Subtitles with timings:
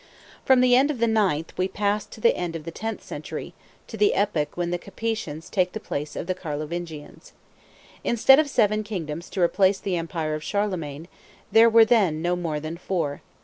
[0.43, 3.53] From the end of the ninth pass we to the end of the tenth century,
[3.85, 7.33] to the epoch when the Capetians take the place of the Carlovingians.
[8.03, 11.07] Instead of seven kingdoms to replace the empire of Charlemagne,
[11.51, 13.21] there were then no more than four.